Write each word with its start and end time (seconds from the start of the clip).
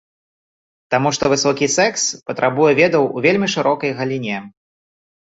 Таму 0.93 1.09
што 1.17 1.25
высокі 1.33 1.67
секс 1.73 2.05
патрабуе 2.29 2.71
ведаў 2.79 3.03
у 3.19 3.23
вельмі 3.27 3.47
шырокай 3.55 3.91
галіне. 4.01 4.37